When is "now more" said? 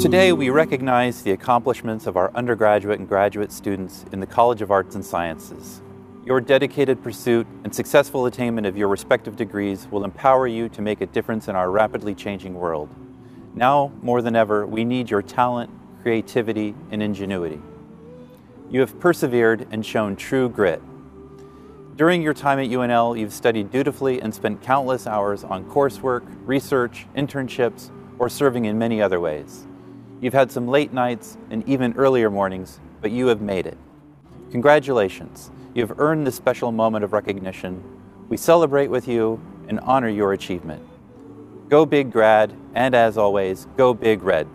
13.54-14.22